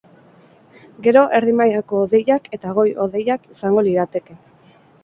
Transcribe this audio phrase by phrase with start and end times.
[1.09, 4.43] Gero, erdi mailako hodeiak eta goi-hodeiak izango lirateke.